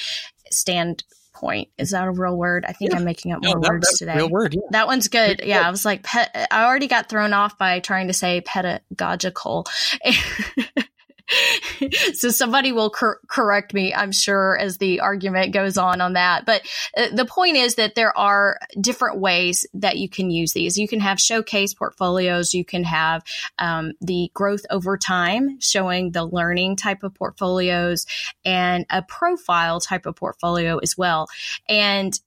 [0.50, 1.04] Stand
[1.38, 1.68] point.
[1.78, 2.64] Is that a real word?
[2.66, 2.98] I think yeah.
[2.98, 4.16] I'm making up more that, words today.
[4.16, 4.54] Real word.
[4.54, 4.60] Yeah.
[4.70, 5.42] That one's good.
[5.44, 9.66] Yeah, I was like, I already got thrown off by trying to say pedagogical.
[12.14, 16.46] so somebody will cor- correct me, I'm sure, as the argument goes on on that.
[16.46, 16.62] But
[16.96, 20.78] uh, the point is that there are different ways that you can use these.
[20.78, 22.54] You can have showcase portfolios.
[22.54, 23.22] You can have
[23.58, 28.06] um, the growth over time, showing the learning type of portfolios,
[28.44, 31.28] and a profile type of portfolio as well.
[31.68, 32.18] And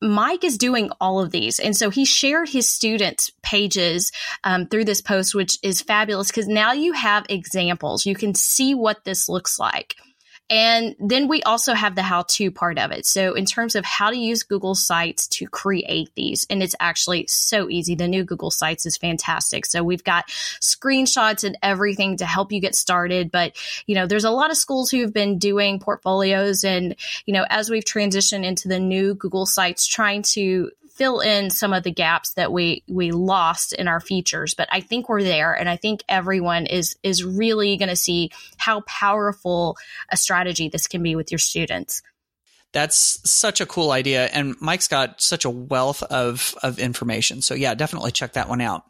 [0.00, 1.58] Mike is doing all of these.
[1.58, 4.12] And so he shared his students' pages
[4.44, 8.06] um, through this post, which is fabulous because now you have examples.
[8.06, 9.96] You can see what this looks like.
[10.48, 13.04] And then we also have the how to part of it.
[13.04, 17.26] So, in terms of how to use Google Sites to create these, and it's actually
[17.26, 17.96] so easy.
[17.96, 19.66] The new Google Sites is fantastic.
[19.66, 20.28] So, we've got
[20.60, 23.32] screenshots and everything to help you get started.
[23.32, 26.62] But, you know, there's a lot of schools who've been doing portfolios.
[26.62, 26.94] And,
[27.24, 31.72] you know, as we've transitioned into the new Google Sites, trying to fill in some
[31.72, 35.52] of the gaps that we we lost in our features but i think we're there
[35.52, 39.76] and i think everyone is is really going to see how powerful
[40.10, 42.02] a strategy this can be with your students
[42.72, 47.54] that's such a cool idea and mike's got such a wealth of of information so
[47.54, 48.84] yeah definitely check that one out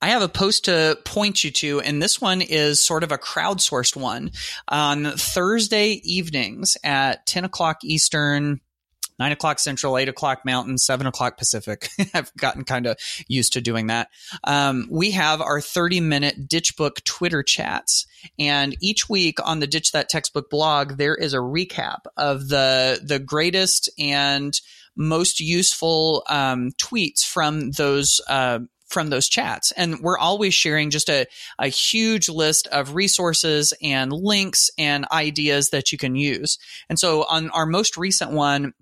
[0.00, 3.18] I have a post to point you to, and this one is sort of a
[3.18, 4.30] crowdsourced one.
[4.68, 8.60] On Thursday evenings at 10 o'clock Eastern,
[9.18, 11.88] nine o'clock Central, eight o'clock Mountain, seven o'clock Pacific.
[12.14, 14.08] I've gotten kind of used to doing that.
[14.44, 18.06] Um, we have our 30 minute Ditch Book Twitter chats.
[18.38, 23.00] And each week on the Ditch That Textbook blog, there is a recap of the,
[23.02, 24.58] the greatest and
[24.96, 28.58] most useful um, tweets from those uh,
[28.88, 29.70] from those chats.
[29.72, 31.26] And we're always sharing just a,
[31.58, 36.58] a huge list of resources and links and ideas that you can use.
[36.88, 38.72] And so on our most recent one,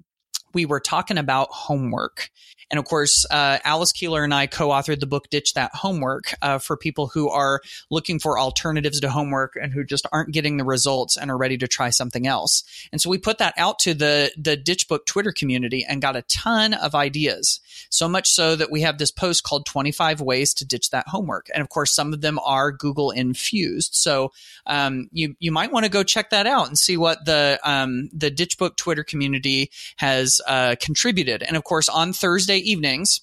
[0.56, 2.30] we were talking about homework.
[2.70, 6.58] And of course, uh, Alice Keeler and I co-authored the book "Ditch That Homework" uh,
[6.58, 10.64] for people who are looking for alternatives to homework and who just aren't getting the
[10.64, 12.64] results and are ready to try something else.
[12.90, 16.16] And so we put that out to the the Ditch Book Twitter community and got
[16.16, 17.60] a ton of ideas.
[17.90, 21.48] So much so that we have this post called "25 Ways to Ditch That Homework,"
[21.54, 23.94] and of course, some of them are Google infused.
[23.94, 24.32] So
[24.66, 28.08] um, you you might want to go check that out and see what the um,
[28.12, 31.42] the Ditch Book Twitter community has uh, contributed.
[31.42, 33.20] And of course, on Thursday Thursday evenings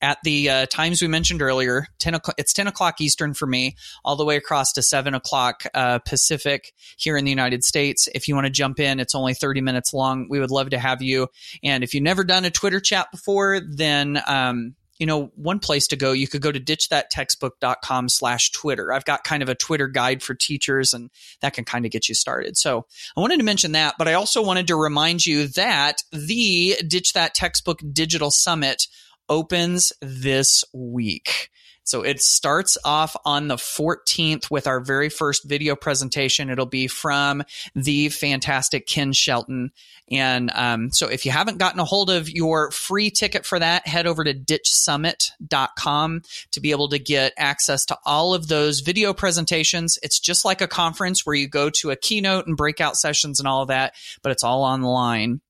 [0.00, 1.86] at the uh, times we mentioned earlier.
[1.98, 2.36] Ten o'clock.
[2.38, 6.72] It's ten o'clock Eastern for me, all the way across to seven o'clock uh, Pacific
[6.96, 8.08] here in the United States.
[8.14, 10.26] If you want to jump in, it's only thirty minutes long.
[10.28, 11.28] We would love to have you.
[11.62, 15.86] And if you've never done a Twitter chat before, then um, you know, one place
[15.88, 18.92] to go, you could go to ditchthattextbook.com slash Twitter.
[18.92, 22.08] I've got kind of a Twitter guide for teachers and that can kind of get
[22.08, 22.56] you started.
[22.56, 22.86] So
[23.16, 27.12] I wanted to mention that, but I also wanted to remind you that the Ditch
[27.12, 28.88] That Textbook Digital Summit
[29.28, 31.50] opens this week.
[31.88, 36.50] So it starts off on the 14th with our very first video presentation.
[36.50, 37.42] It'll be from
[37.74, 39.72] the fantastic Ken Shelton.
[40.10, 43.86] And um, so if you haven't gotten a hold of your free ticket for that,
[43.86, 49.14] head over to ditchsummit.com to be able to get access to all of those video
[49.14, 49.98] presentations.
[50.02, 53.48] It's just like a conference where you go to a keynote and breakout sessions and
[53.48, 55.40] all of that, but it's all online.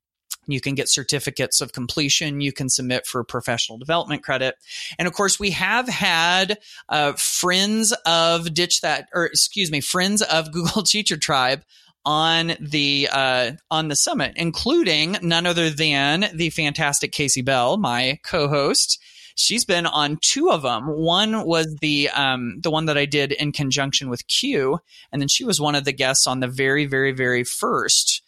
[0.53, 2.41] You can get certificates of completion.
[2.41, 4.57] You can submit for professional development credit.
[4.99, 10.23] And of course, we have had uh, friends of Ditch That, or excuse me, friends
[10.23, 11.63] of Google Teacher Tribe
[12.05, 18.19] on the uh, on the summit, including none other than the fantastic Kasey Bell, my
[18.25, 19.01] co-host.
[19.35, 20.87] She's been on two of them.
[20.87, 24.81] One was the um, the one that I did in conjunction with Q,
[25.13, 28.23] and then she was one of the guests on the very, very, very first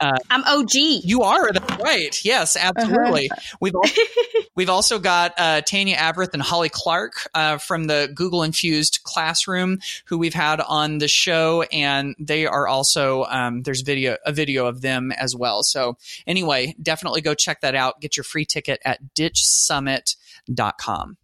[0.00, 0.74] uh, I'm OG.
[0.74, 1.52] You are.
[1.52, 2.24] That's right.
[2.24, 3.30] Yes, absolutely.
[3.30, 3.56] Uh-huh.
[3.60, 4.00] We've also,
[4.56, 9.78] we've also got uh, Tanya Avrith and Holly Clark uh, from the Google Infused Classroom,
[10.06, 14.66] who we've had on the show, and they are also um, there's video a video
[14.66, 15.62] of them as well.
[15.62, 18.00] So anyway, definitely go check that out.
[18.00, 21.16] Get your free ticket at ditchsummit.com.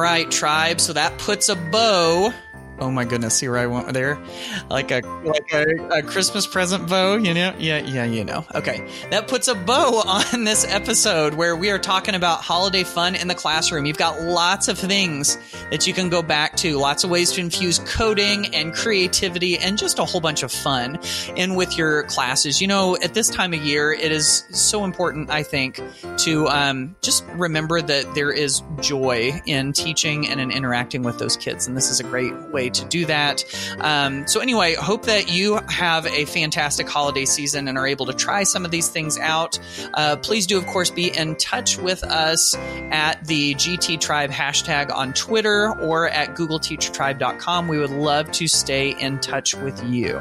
[0.00, 0.80] All right, tribe.
[0.80, 2.32] So that puts a bow
[2.80, 4.18] Oh my goodness, see where I went there?
[4.70, 7.54] Like a like a, a, Christmas present bow, you know?
[7.58, 8.46] Yeah, yeah, you know.
[8.54, 8.88] Okay.
[9.10, 10.02] That puts a bow
[10.34, 13.84] on this episode where we are talking about holiday fun in the classroom.
[13.84, 15.36] You've got lots of things
[15.70, 19.76] that you can go back to, lots of ways to infuse coding and creativity and
[19.76, 20.98] just a whole bunch of fun
[21.36, 22.62] in with your classes.
[22.62, 25.82] You know, at this time of year, it is so important, I think,
[26.18, 31.36] to um, just remember that there is joy in teaching and in interacting with those
[31.36, 31.66] kids.
[31.66, 32.32] And this is a great
[32.74, 33.44] to do that.
[33.80, 38.12] Um, so, anyway, hope that you have a fantastic holiday season and are able to
[38.12, 39.58] try some of these things out.
[39.94, 44.92] Uh, please do, of course, be in touch with us at the GT Tribe hashtag
[44.92, 47.68] on Twitter or at googleteachertribe.com.
[47.68, 50.18] We would love to stay in touch with you.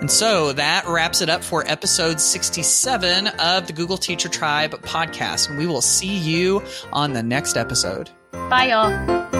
[0.00, 5.50] And so that wraps it up for episode 67 of the Google Teacher Tribe podcast.
[5.50, 8.08] And we will see you on the next episode.
[8.32, 9.39] Bye, y'all.